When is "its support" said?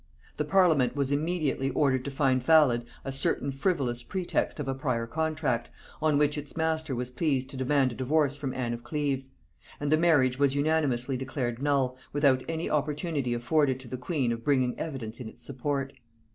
15.29-15.93